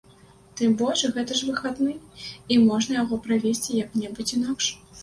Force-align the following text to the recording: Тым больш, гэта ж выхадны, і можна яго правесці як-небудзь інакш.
Тым 0.61 0.71
больш, 0.79 1.03
гэта 1.17 1.37
ж 1.41 1.51
выхадны, 1.51 1.93
і 2.55 2.59
можна 2.67 2.91
яго 3.03 3.23
правесці 3.29 3.81
як-небудзь 3.85 4.39
інакш. 4.41 4.77